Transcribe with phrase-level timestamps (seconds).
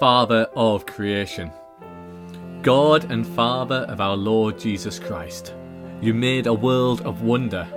[0.00, 1.52] Father of creation.
[2.62, 5.54] God and Father of our Lord Jesus Christ,
[6.00, 7.68] you made a world of wonder,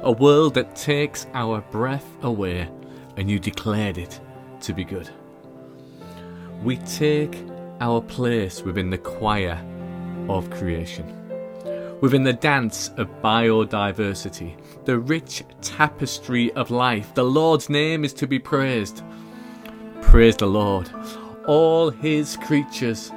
[0.00, 2.70] a world that takes our breath away,
[3.16, 4.20] and you declared it
[4.60, 5.10] to be good.
[6.62, 7.36] We take
[7.80, 9.60] our place within the choir
[10.28, 17.12] of creation, within the dance of biodiversity, the rich tapestry of life.
[17.16, 19.02] The Lord's name is to be praised.
[20.02, 20.88] Praise the Lord
[21.46, 23.12] all his creatures,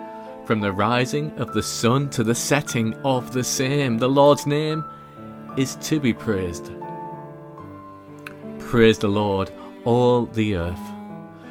[0.46, 3.98] from the rising of the sun to the setting of the same.
[3.98, 4.86] The Lord's name
[5.58, 6.72] is to be praised.
[8.60, 9.52] Praise the Lord,
[9.84, 10.80] all the earth,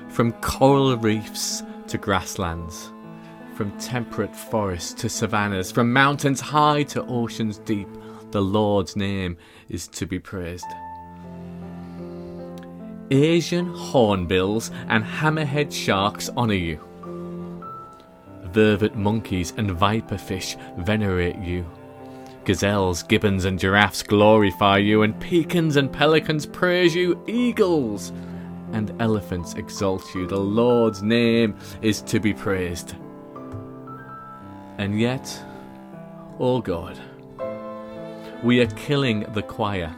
[0.09, 2.93] from coral reefs to grasslands,
[3.55, 7.89] from temperate forests to savannas, from mountains high to oceans deep.
[8.31, 9.37] The Lord's name
[9.69, 10.67] is to be praised.
[13.11, 16.81] Asian hornbills and hammerhead sharks honour you.
[18.47, 21.65] Vervet monkeys and viperfish venerate you.
[22.45, 27.23] Gazelles, gibbons, and giraffes glorify you, and peacocks and pelicans praise you.
[27.27, 28.13] Eagles
[28.73, 30.27] and elephants exalt you.
[30.27, 32.95] The Lord's name is to be praised.
[34.79, 35.43] And yet,
[36.39, 36.99] O oh God,
[38.45, 39.95] we are killing the choir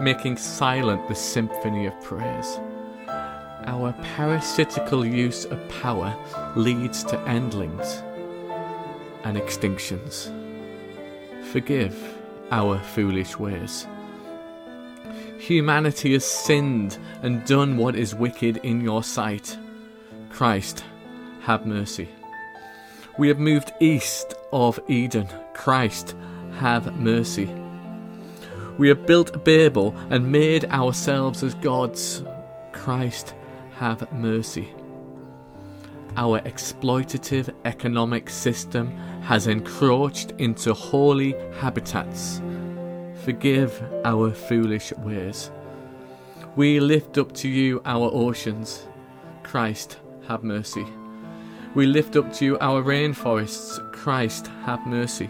[0.00, 2.58] making silent the symphony of praise.
[3.66, 6.16] Our parasitical use of power
[6.56, 8.02] leads to endlings
[9.24, 10.30] and extinctions.
[11.52, 11.96] Forgive
[12.50, 13.86] our foolish ways.
[15.38, 19.58] Humanity has sinned and done what is wicked in your sight.
[20.30, 20.84] Christ,
[21.40, 22.08] have mercy.
[23.18, 25.28] We have moved east of Eden.
[25.54, 26.14] Christ,
[26.58, 27.59] have mercy.
[28.80, 32.24] We have built Babel and made ourselves as gods.
[32.72, 33.34] Christ,
[33.74, 34.70] have mercy.
[36.16, 42.40] Our exploitative economic system has encroached into holy habitats.
[43.22, 45.50] Forgive our foolish ways.
[46.56, 48.86] We lift up to you our oceans.
[49.42, 50.86] Christ, have mercy.
[51.74, 53.92] We lift up to you our rainforests.
[53.92, 55.28] Christ, have mercy.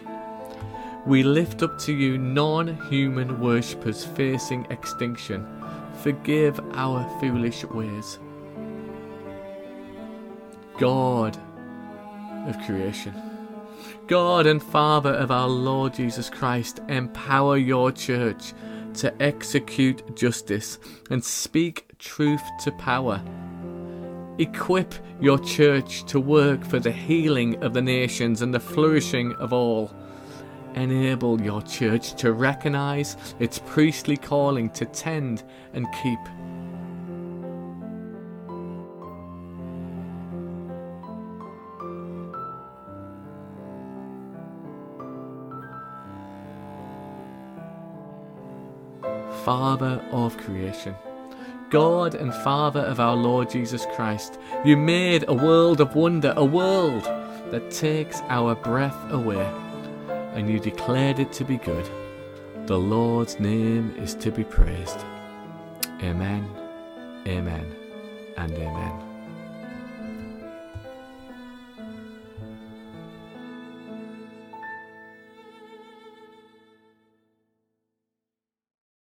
[1.10, 5.44] We lift up to you non human worshippers facing extinction.
[6.04, 8.21] Forgive our foolish ways.
[10.78, 11.37] God
[12.47, 13.12] of creation,
[14.06, 18.53] God and Father of our Lord Jesus Christ, empower your church
[18.94, 20.78] to execute justice
[21.10, 23.20] and speak truth to power.
[24.38, 29.53] Equip your church to work for the healing of the nations and the flourishing of
[29.53, 29.93] all
[30.75, 35.42] enable your church to recognize its priestly calling to tend
[35.72, 36.19] and keep.
[49.44, 50.94] Father of creation,
[51.70, 56.44] God and Father of our Lord Jesus Christ, you made a world of wonder, a
[56.44, 57.04] world
[57.50, 59.50] that takes our breath away
[60.33, 61.89] and you declared it to be good.
[62.67, 65.05] The Lord's name is to be praised.
[66.03, 66.49] Amen,
[67.27, 67.75] amen,
[68.37, 69.09] and amen.